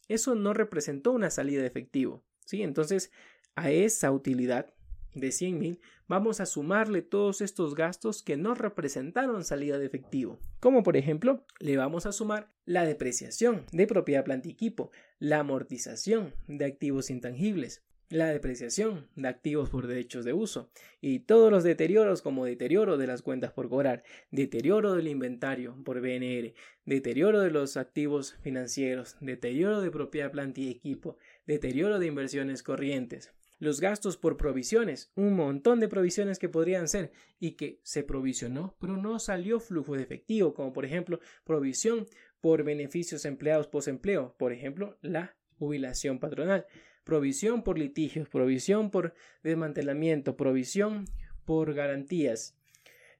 Eso 0.07 0.35
no 0.35 0.53
representó 0.53 1.11
una 1.11 1.29
salida 1.29 1.61
de 1.61 1.67
efectivo. 1.67 2.23
¿sí? 2.45 2.63
Entonces, 2.63 3.11
a 3.55 3.71
esa 3.71 4.11
utilidad 4.11 4.73
de 5.13 5.31
100 5.31 5.79
vamos 6.07 6.39
a 6.39 6.45
sumarle 6.45 7.01
todos 7.01 7.41
estos 7.41 7.75
gastos 7.75 8.23
que 8.23 8.37
no 8.37 8.55
representaron 8.55 9.43
salida 9.43 9.77
de 9.77 9.85
efectivo. 9.85 10.39
Como 10.59 10.83
por 10.83 10.97
ejemplo, 10.97 11.45
le 11.59 11.77
vamos 11.77 12.05
a 12.05 12.11
sumar 12.11 12.51
la 12.65 12.85
depreciación 12.85 13.65
de 13.71 13.87
propiedad 13.87 14.23
planta 14.23 14.47
y 14.47 14.51
equipo, 14.51 14.91
la 15.19 15.39
amortización 15.39 16.33
de 16.47 16.65
activos 16.65 17.09
intangibles, 17.09 17.83
la 18.09 18.27
depreciación 18.27 19.07
de 19.15 19.27
activos 19.27 19.69
por 19.69 19.85
derechos 19.85 20.25
de 20.25 20.33
uso 20.33 20.71
y 20.99 21.19
todos 21.19 21.51
los 21.51 21.63
deterioros 21.63 22.21
como 22.21 22.45
deterioro 22.45 22.97
de 22.97 23.07
las 23.07 23.21
cuentas 23.21 23.51
por 23.51 23.69
cobrar, 23.69 24.03
deterioro 24.31 24.95
del 24.95 25.07
inventario 25.07 25.75
por 25.83 26.01
BNR, 26.01 26.53
deterioro 26.85 27.39
de 27.41 27.51
los 27.51 27.77
activos 27.77 28.35
financieros, 28.41 29.15
deterioro 29.21 29.81
de 29.81 29.91
propiedad 29.91 30.31
planta 30.31 30.61
y 30.61 30.69
equipo, 30.69 31.17
deterioro 31.45 31.99
de 31.99 32.07
inversiones 32.07 32.63
corrientes, 32.63 33.31
los 33.59 33.79
gastos 33.81 34.17
por 34.17 34.37
provisiones, 34.37 35.11
un 35.15 35.35
montón 35.35 35.79
de 35.79 35.89
provisiones 35.89 36.39
que 36.39 36.49
podrían 36.49 36.87
ser 36.87 37.11
y 37.39 37.51
que 37.51 37.79
se 37.83 38.03
provisionó, 38.03 38.75
pero 38.79 38.97
no 38.97 39.19
salió 39.19 39.59
flujo 39.59 39.95
de 39.95 40.03
efectivo, 40.03 40.53
como 40.53 40.73
por 40.73 40.85
ejemplo 40.85 41.19
provisión 41.43 42.07
por 42.41 42.63
beneficios 42.63 43.25
empleados 43.25 43.67
posempleo, 43.67 44.35
por 44.39 44.53
ejemplo 44.53 44.97
la 45.01 45.35
jubilación 45.57 46.19
patronal, 46.19 46.65
provisión 47.09 47.63
por 47.63 47.79
litigios, 47.79 48.29
provisión 48.29 48.91
por 48.91 49.15
desmantelamiento, 49.41 50.37
provisión 50.37 51.05
por 51.43 51.73
garantías. 51.73 52.55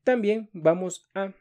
También 0.03 0.47
vamos 0.53 1.09
a 1.15 1.33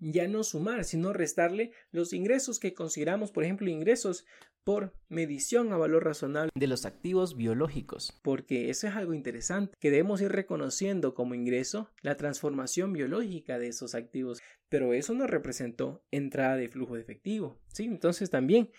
ya 0.00 0.26
no 0.26 0.42
sumar, 0.42 0.82
sino 0.82 1.12
restarle 1.12 1.70
los 1.92 2.12
ingresos 2.12 2.58
que 2.58 2.74
consideramos, 2.74 3.30
por 3.30 3.44
ejemplo, 3.44 3.70
ingresos 3.70 4.26
por 4.64 4.92
medición 5.08 5.72
a 5.72 5.76
valor 5.76 6.04
razonable 6.04 6.50
de 6.56 6.66
los 6.66 6.84
activos 6.84 7.36
biológicos, 7.36 8.18
porque 8.22 8.68
eso 8.68 8.88
es 8.88 8.96
algo 8.96 9.14
interesante, 9.14 9.76
que 9.78 9.92
debemos 9.92 10.20
ir 10.20 10.32
reconociendo 10.32 11.14
como 11.14 11.36
ingreso 11.36 11.88
la 12.02 12.16
transformación 12.16 12.92
biológica 12.92 13.60
de 13.60 13.68
esos 13.68 13.94
activos, 13.94 14.42
pero 14.68 14.92
eso 14.92 15.14
no 15.14 15.28
representó 15.28 16.02
entrada 16.10 16.56
de 16.56 16.68
flujo 16.68 16.96
de 16.96 17.02
efectivo, 17.02 17.60
¿sí? 17.68 17.84
Entonces 17.84 18.28
también 18.28 18.70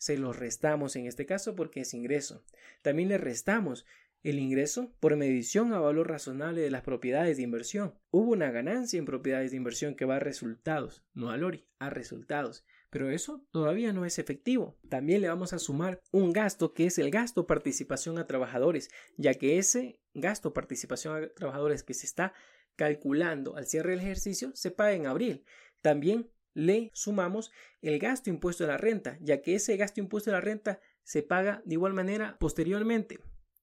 se 0.00 0.16
los 0.16 0.38
restamos 0.38 0.96
en 0.96 1.06
este 1.06 1.26
caso 1.26 1.54
porque 1.54 1.80
es 1.82 1.92
ingreso. 1.92 2.42
También 2.80 3.10
le 3.10 3.18
restamos 3.18 3.84
el 4.22 4.38
ingreso 4.38 4.94
por 4.98 5.14
medición 5.16 5.74
a 5.74 5.78
valor 5.78 6.08
razonable 6.08 6.62
de 6.62 6.70
las 6.70 6.82
propiedades 6.82 7.36
de 7.36 7.42
inversión. 7.42 7.94
Hubo 8.10 8.32
una 8.32 8.50
ganancia 8.50 8.98
en 8.98 9.04
propiedades 9.04 9.50
de 9.50 9.58
inversión 9.58 9.94
que 9.94 10.06
va 10.06 10.16
a 10.16 10.20
resultados, 10.20 11.04
no 11.12 11.30
a 11.30 11.36
Lori, 11.36 11.68
a 11.78 11.90
resultados. 11.90 12.64
Pero 12.88 13.10
eso 13.10 13.46
todavía 13.50 13.92
no 13.92 14.06
es 14.06 14.18
efectivo. 14.18 14.78
También 14.88 15.20
le 15.20 15.28
vamos 15.28 15.52
a 15.52 15.58
sumar 15.58 16.00
un 16.12 16.32
gasto 16.32 16.72
que 16.72 16.86
es 16.86 16.98
el 16.98 17.10
gasto 17.10 17.46
participación 17.46 18.18
a 18.18 18.26
trabajadores, 18.26 18.88
ya 19.18 19.34
que 19.34 19.58
ese 19.58 20.00
gasto 20.14 20.54
participación 20.54 21.24
a 21.24 21.28
trabajadores 21.28 21.82
que 21.82 21.94
se 21.94 22.06
está 22.06 22.32
calculando 22.74 23.54
al 23.54 23.66
cierre 23.66 23.90
del 23.90 24.00
ejercicio 24.00 24.50
se 24.54 24.70
paga 24.70 24.92
en 24.92 25.06
abril. 25.06 25.44
También 25.82 26.30
le 26.54 26.90
sumamos 26.94 27.50
el 27.82 27.98
gasto 27.98 28.30
impuesto 28.30 28.64
a 28.64 28.68
la 28.68 28.76
renta, 28.76 29.18
ya 29.20 29.42
que 29.42 29.54
ese 29.54 29.76
gasto 29.76 30.00
impuesto 30.00 30.30
a 30.30 30.34
la 30.34 30.40
renta 30.40 30.80
se 31.02 31.22
paga 31.22 31.62
de 31.64 31.74
igual 31.74 31.94
manera 31.94 32.36
posteriormente. 32.38 33.18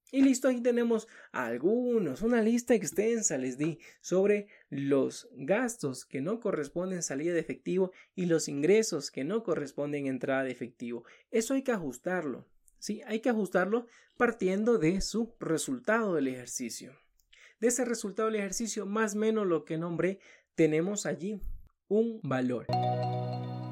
Y 0.09 0.21
listo, 0.21 0.47
aquí 0.47 0.61
tenemos 0.61 1.07
algunos, 1.33 2.21
una 2.21 2.41
lista 2.41 2.73
extensa 2.73 3.37
les 3.37 3.57
di 3.57 3.79
sobre 3.99 4.47
los 4.69 5.27
gastos 5.33 6.05
que 6.05 6.21
no 6.21 6.39
corresponden 6.39 7.03
salida 7.03 7.33
de 7.33 7.41
efectivo 7.41 7.91
y 8.15 8.27
los 8.27 8.47
ingresos 8.47 9.11
que 9.11 9.25
no 9.25 9.43
corresponden 9.43 10.07
entrada 10.07 10.45
de 10.45 10.51
efectivo. 10.51 11.03
Eso 11.29 11.55
hay 11.55 11.63
que 11.63 11.73
ajustarlo, 11.73 12.47
¿sí? 12.79 13.01
Hay 13.05 13.19
que 13.19 13.29
ajustarlo 13.29 13.85
partiendo 14.15 14.77
de 14.77 15.01
su 15.01 15.35
resultado 15.41 16.15
del 16.15 16.29
ejercicio. 16.29 16.93
De 17.59 17.67
ese 17.67 17.83
resultado 17.83 18.29
del 18.29 18.39
ejercicio, 18.39 18.85
más 18.85 19.15
o 19.15 19.17
menos 19.17 19.45
lo 19.45 19.65
que 19.65 19.77
nombré, 19.77 20.19
tenemos 20.55 21.05
allí 21.05 21.41
un 21.87 22.19
valor. 22.23 22.65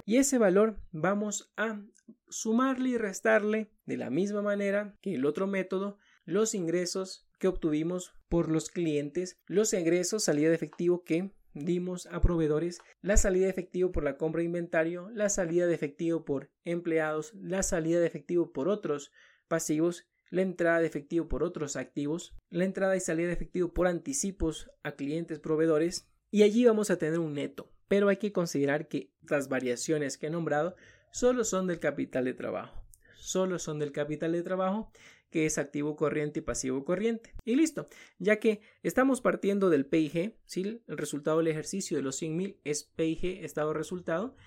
Y 0.06 0.18
ese 0.18 0.38
valor 0.38 0.80
vamos 0.92 1.52
a 1.58 1.82
sumarle 2.30 2.90
y 2.90 2.98
restarle 2.98 3.72
de 3.86 3.98
la 3.98 4.10
misma 4.10 4.42
manera 4.42 4.96
que 5.02 5.16
el 5.16 5.26
otro 5.26 5.48
método 5.48 5.98
los 6.26 6.56
ingresos 6.56 7.28
que 7.40 7.48
obtuvimos 7.48 8.14
por 8.30 8.50
los 8.50 8.70
clientes, 8.70 9.40
los 9.46 9.74
ingresos, 9.74 10.24
salida 10.24 10.50
de 10.50 10.56
efectivo 10.56 11.04
que 11.04 11.32
dimos 11.54 12.08
a 12.08 12.20
proveedores, 12.20 12.80
la 13.02 13.18
salida 13.18 13.46
de 13.46 13.52
efectivo 13.52 13.92
por 13.92 14.04
la 14.04 14.18
compra 14.18 14.40
de 14.40 14.46
inventario, 14.46 15.10
la 15.12 15.30
salida 15.30 15.68
de 15.68 15.76
efectivo 15.76 16.26
por 16.26 16.52
empleados, 16.64 17.34
la 17.36 17.64
salida 17.64 18.00
de 18.00 18.08
efectivo 18.08 18.52
por 18.52 18.68
otros 18.68 19.12
pasivos, 19.48 20.08
la 20.30 20.42
entrada 20.42 20.80
de 20.80 20.88
efectivo 20.88 21.28
por 21.28 21.44
otros 21.44 21.76
activos, 21.76 22.36
la 22.50 22.66
entrada 22.66 22.98
y 22.98 23.00
salida 23.00 23.28
de 23.28 23.34
efectivo 23.34 23.74
por 23.74 23.88
anticipos 23.88 24.70
a 24.84 24.94
clientes 24.94 25.40
proveedores 25.40 26.10
y 26.32 26.44
allí 26.44 26.66
vamos 26.66 26.90
a 26.90 26.98
tener 26.98 27.20
un 27.20 27.34
neto. 27.34 27.72
Pero 27.88 28.10
hay 28.10 28.18
que 28.18 28.32
considerar 28.32 28.88
que 28.88 29.12
las 29.30 29.48
variaciones 29.48 30.18
que 30.18 30.28
he 30.28 30.30
nombrado 30.30 30.76
solo 31.12 31.44
son 31.44 31.68
del 31.68 31.80
capital 31.80 32.26
de 32.26 32.34
trabajo. 32.34 32.82
Solo 33.16 33.60
son 33.60 33.80
del 33.80 33.92
capital 33.92 34.34
de 34.34 34.44
trabajo 34.44 34.92
que 35.36 35.46
es 35.46 35.58
activo 35.58 35.98
corriente 35.98 36.40
y 36.40 36.44
pasivo 36.44 36.86
corriente. 36.86 37.34
Y 37.44 37.56
listo, 37.56 37.90
ya 38.20 38.40
que 38.40 38.62
estamos 38.84 39.20
partiendo 39.20 39.70
del 39.70 39.86
PIG, 39.86 40.38
¿sí? 40.46 40.82
el 40.88 40.98
resultado 40.98 41.40
del 41.40 41.48
ejercicio 41.48 41.98
de 41.98 42.04
los 42.04 42.22
100.000 42.22 42.56
es 42.64 42.86
PIG, 42.86 43.44
estado 43.44 43.74
resultado, 43.74 44.38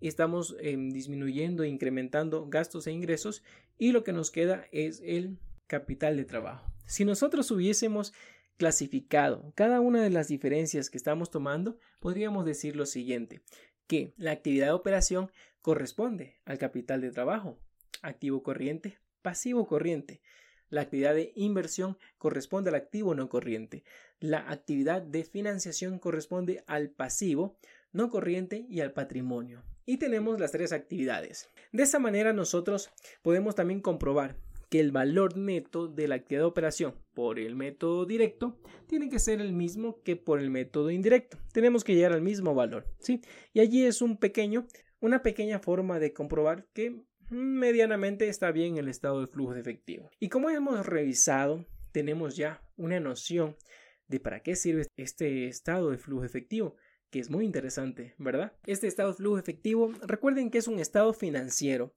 y 0.00 0.08
estamos 0.08 0.56
em, 0.58 0.90
disminuyendo 0.90 1.62
e 1.62 1.68
incrementando 1.68 2.48
gastos 2.48 2.88
e 2.88 2.90
ingresos, 2.90 3.44
y 3.78 3.92
lo 3.92 4.02
que 4.02 4.12
nos 4.12 4.32
queda 4.32 4.66
es 4.72 5.00
el 5.04 5.38
capital 5.68 6.16
de 6.16 6.24
trabajo. 6.24 6.68
Si 6.84 7.04
nosotros 7.04 7.50
hubiésemos 7.52 8.12
clasificado 8.56 9.52
cada 9.54 9.80
una 9.80 10.02
de 10.02 10.10
las 10.10 10.28
diferencias 10.28 10.90
que 10.90 10.98
estamos 10.98 11.30
tomando, 11.30 11.78
podríamos 12.00 12.44
decir 12.44 12.76
lo 12.76 12.86
siguiente, 12.86 13.42
que 13.86 14.14
la 14.16 14.32
actividad 14.32 14.66
de 14.66 14.72
operación 14.72 15.30
corresponde 15.62 16.40
al 16.44 16.58
capital 16.58 17.00
de 17.00 17.10
trabajo, 17.10 17.58
activo 18.02 18.42
corriente, 18.42 18.98
pasivo 19.22 19.66
corriente. 19.66 20.20
La 20.68 20.82
actividad 20.82 21.14
de 21.14 21.32
inversión 21.36 21.98
corresponde 22.18 22.70
al 22.70 22.76
activo 22.76 23.14
no 23.14 23.28
corriente. 23.28 23.84
La 24.18 24.50
actividad 24.50 25.02
de 25.02 25.24
financiación 25.24 25.98
corresponde 25.98 26.64
al 26.66 26.90
pasivo 26.90 27.56
no 27.92 28.10
corriente 28.10 28.66
y 28.68 28.80
al 28.80 28.92
patrimonio. 28.92 29.62
Y 29.86 29.98
tenemos 29.98 30.40
las 30.40 30.52
tres 30.52 30.72
actividades. 30.72 31.48
De 31.72 31.82
esa 31.82 31.98
manera 31.98 32.32
nosotros 32.32 32.90
podemos 33.22 33.54
también 33.54 33.80
comprobar 33.80 34.36
que 34.74 34.80
el 34.80 34.90
valor 34.90 35.36
neto 35.36 35.86
de 35.86 36.08
la 36.08 36.16
actividad 36.16 36.40
de 36.42 36.46
operación 36.46 36.96
por 37.12 37.38
el 37.38 37.54
método 37.54 38.06
directo 38.06 38.58
tiene 38.88 39.08
que 39.08 39.20
ser 39.20 39.40
el 39.40 39.52
mismo 39.52 40.02
que 40.02 40.16
por 40.16 40.40
el 40.40 40.50
método 40.50 40.90
indirecto. 40.90 41.38
Tenemos 41.52 41.84
que 41.84 41.94
llegar 41.94 42.12
al 42.12 42.22
mismo 42.22 42.56
valor, 42.56 42.84
¿sí? 42.98 43.20
Y 43.52 43.60
allí 43.60 43.84
es 43.84 44.02
un 44.02 44.16
pequeño, 44.16 44.66
una 44.98 45.22
pequeña 45.22 45.60
forma 45.60 46.00
de 46.00 46.12
comprobar 46.12 46.66
que 46.72 47.04
medianamente 47.30 48.26
está 48.26 48.50
bien 48.50 48.76
el 48.76 48.88
estado 48.88 49.20
de 49.20 49.28
flujo 49.28 49.54
de 49.54 49.60
efectivo. 49.60 50.10
Y 50.18 50.28
como 50.28 50.50
hemos 50.50 50.84
revisado, 50.84 51.64
tenemos 51.92 52.34
ya 52.34 52.60
una 52.76 52.98
noción 52.98 53.54
de 54.08 54.18
para 54.18 54.40
qué 54.40 54.56
sirve 54.56 54.88
este 54.96 55.46
estado 55.46 55.92
de 55.92 55.98
flujo 55.98 56.24
efectivo, 56.24 56.74
que 57.10 57.20
es 57.20 57.30
muy 57.30 57.44
interesante, 57.44 58.16
¿verdad? 58.18 58.56
Este 58.66 58.88
estado 58.88 59.10
de 59.10 59.18
flujo 59.18 59.38
efectivo, 59.38 59.92
recuerden 60.02 60.50
que 60.50 60.58
es 60.58 60.66
un 60.66 60.80
estado 60.80 61.12
financiero. 61.12 61.94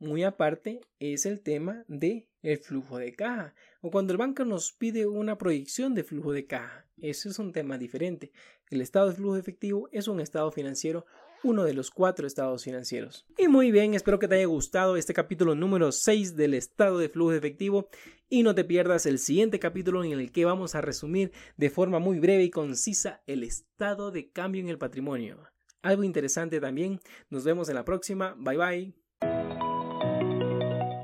Muy 0.00 0.22
aparte 0.22 0.80
es 1.00 1.26
el 1.26 1.40
tema 1.40 1.84
de 1.88 2.28
el 2.42 2.58
flujo 2.58 2.98
de 2.98 3.14
caja 3.14 3.54
o 3.80 3.90
cuando 3.90 4.12
el 4.12 4.18
banco 4.18 4.44
nos 4.44 4.72
pide 4.72 5.06
una 5.06 5.38
proyección 5.38 5.94
de 5.94 6.04
flujo 6.04 6.32
de 6.32 6.46
caja. 6.46 6.86
Eso 6.98 7.28
es 7.28 7.38
un 7.38 7.52
tema 7.52 7.78
diferente. 7.78 8.32
El 8.70 8.80
estado 8.80 9.08
de 9.08 9.14
flujo 9.14 9.36
efectivo 9.36 9.88
es 9.90 10.06
un 10.08 10.20
estado 10.20 10.50
financiero 10.52 11.04
uno 11.42 11.64
de 11.64 11.74
los 11.74 11.90
cuatro 11.90 12.26
estados 12.26 12.64
financieros. 12.64 13.26
Y 13.36 13.48
muy 13.48 13.70
bien, 13.70 13.94
espero 13.94 14.18
que 14.18 14.28
te 14.28 14.36
haya 14.36 14.46
gustado 14.46 14.96
este 14.96 15.14
capítulo 15.14 15.54
número 15.54 15.92
6 15.92 16.36
del 16.36 16.54
estado 16.54 16.98
de 16.98 17.08
flujo 17.08 17.32
efectivo 17.32 17.88
y 18.28 18.42
no 18.42 18.54
te 18.54 18.64
pierdas 18.64 19.06
el 19.06 19.18
siguiente 19.18 19.58
capítulo 19.58 20.04
en 20.04 20.12
el 20.12 20.32
que 20.32 20.44
vamos 20.44 20.74
a 20.74 20.80
resumir 20.80 21.32
de 21.56 21.70
forma 21.70 21.98
muy 21.98 22.18
breve 22.18 22.44
y 22.44 22.50
concisa 22.50 23.22
el 23.26 23.42
estado 23.42 24.10
de 24.10 24.30
cambio 24.30 24.60
en 24.60 24.68
el 24.68 24.78
patrimonio. 24.78 25.42
Algo 25.82 26.04
interesante 26.04 26.60
también. 26.60 27.00
Nos 27.30 27.44
vemos 27.44 27.68
en 27.68 27.76
la 27.76 27.84
próxima. 27.84 28.34
Bye 28.38 28.56
bye. 28.56 29.07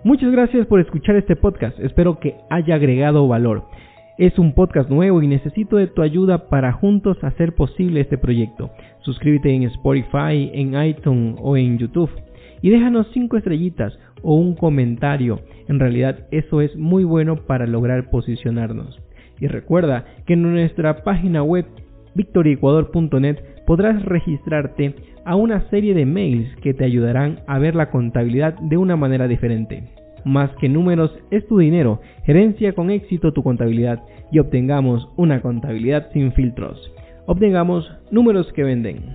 Muchas 0.04 0.30
gracias 0.32 0.66
por 0.66 0.80
escuchar 0.80 1.16
este 1.16 1.34
podcast. 1.34 1.80
Espero 1.80 2.20
que 2.20 2.36
haya 2.50 2.74
agregado 2.74 3.26
valor. 3.26 3.64
Es 4.18 4.38
un 4.38 4.52
podcast 4.52 4.90
nuevo 4.90 5.22
y 5.22 5.26
necesito 5.26 5.78
de 5.78 5.86
tu 5.86 6.02
ayuda 6.02 6.50
para 6.50 6.72
juntos 6.72 7.16
hacer 7.24 7.54
posible 7.54 8.02
este 8.02 8.18
proyecto. 8.18 8.70
Suscríbete 9.00 9.54
en 9.54 9.62
Spotify, 9.62 10.50
en 10.52 10.78
iTunes 10.78 11.36
o 11.40 11.56
en 11.56 11.78
YouTube 11.78 12.10
y 12.60 12.68
déjanos 12.68 13.06
5 13.14 13.38
estrellitas 13.38 13.98
o 14.20 14.34
un 14.34 14.54
comentario. 14.56 15.40
En 15.68 15.80
realidad 15.80 16.26
eso 16.30 16.60
es 16.60 16.76
muy 16.76 17.04
bueno 17.04 17.36
para 17.36 17.66
lograr 17.66 18.10
posicionarnos. 18.10 19.00
Y 19.40 19.46
recuerda 19.46 20.04
que 20.26 20.34
en 20.34 20.42
nuestra 20.42 21.02
página 21.02 21.42
web 21.42 21.64
victoriecuador.net 22.14 23.38
podrás 23.66 24.02
registrarte 24.04 24.94
a 25.24 25.36
una 25.36 25.68
serie 25.70 25.94
de 25.94 26.06
mails 26.06 26.54
que 26.56 26.74
te 26.74 26.84
ayudarán 26.84 27.40
a 27.46 27.58
ver 27.58 27.74
la 27.74 27.90
contabilidad 27.90 28.54
de 28.54 28.76
una 28.76 28.96
manera 28.96 29.28
diferente 29.28 29.84
más 30.24 30.50
que 30.56 30.68
números 30.68 31.12
es 31.30 31.46
tu 31.46 31.58
dinero. 31.58 32.00
Gerencia 32.24 32.72
con 32.72 32.90
éxito 32.90 33.32
tu 33.32 33.42
contabilidad 33.42 34.02
y 34.32 34.38
obtengamos 34.38 35.08
una 35.16 35.40
contabilidad 35.40 36.10
sin 36.12 36.32
filtros. 36.32 36.92
Obtengamos 37.26 37.90
números 38.10 38.52
que 38.52 38.64
venden. 38.64 39.14